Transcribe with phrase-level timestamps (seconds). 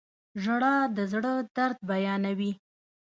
[0.43, 2.51] •ژړا د زړه درد بیانوي.